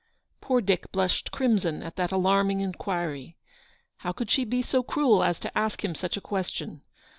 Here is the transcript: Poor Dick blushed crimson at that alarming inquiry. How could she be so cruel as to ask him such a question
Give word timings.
Poor 0.41 0.61
Dick 0.61 0.91
blushed 0.91 1.29
crimson 1.29 1.83
at 1.83 1.95
that 1.95 2.11
alarming 2.11 2.59
inquiry. 2.59 3.37
How 3.97 4.11
could 4.11 4.31
she 4.31 4.45
be 4.45 4.63
so 4.63 4.81
cruel 4.81 5.23
as 5.23 5.37
to 5.41 5.55
ask 5.55 5.85
him 5.85 5.93
such 5.93 6.17
a 6.17 6.21
question 6.21 6.81